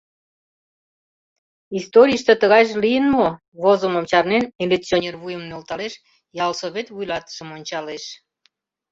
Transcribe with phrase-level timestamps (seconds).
[1.77, 3.27] —Историйыште тыгайже лийын мо?—
[3.63, 5.93] возымым чарнен, милиционер вуйым нӧлталеш,
[6.45, 8.03] ялсовет вуйлатышым ончалеш.